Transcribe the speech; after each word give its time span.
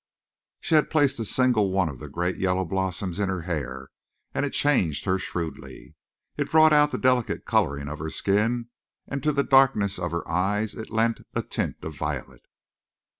She 0.61 0.73
had 0.73 0.89
placed 0.89 1.19
a 1.19 1.25
single 1.25 1.69
one 1.71 1.87
of 1.87 1.99
the 1.99 2.09
great 2.09 2.37
yellow 2.37 2.65
blossoms 2.65 3.19
in 3.19 3.29
her 3.29 3.41
hair 3.43 3.91
and 4.33 4.47
it 4.47 4.51
changed 4.51 5.05
her 5.05 5.19
shrewdly. 5.19 5.93
It 6.37 6.49
brought 6.49 6.73
out 6.73 6.89
the 6.89 6.97
delicate 6.97 7.45
coloring 7.45 7.87
of 7.87 7.99
her 7.99 8.09
skin, 8.09 8.69
and 9.07 9.21
to 9.21 9.31
the 9.31 9.43
darkness 9.43 9.99
of 9.99 10.09
her 10.09 10.27
eyes 10.27 10.73
it 10.73 10.89
lent 10.89 11.19
a 11.35 11.43
tint 11.43 11.75
of 11.83 11.93
violet. 11.95 12.41